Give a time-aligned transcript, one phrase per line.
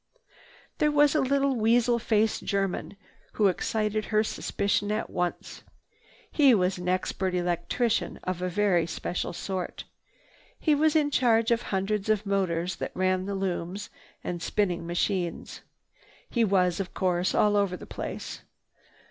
[0.79, 2.97] There was a little weasel faced German
[3.33, 5.61] who excited her suspicion at once.
[6.31, 9.83] He was an expert electrician of a very special sort.
[10.59, 13.91] He was in charge of the hundreds of motors that ran the looms
[14.23, 15.61] and spinning machines.
[16.27, 18.41] He was, of course, all over the place.